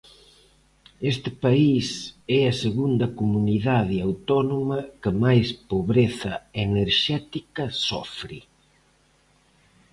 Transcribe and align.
Este 1.11 1.29
país 1.43 1.87
é 2.39 2.41
a 2.47 2.53
segunda 2.63 3.07
comunidade 3.19 3.95
autónoma 4.07 4.79
que 5.01 5.11
máis 5.23 5.47
pobreza 5.71 6.33
enerxética 6.65 7.63
sofre. 7.87 8.39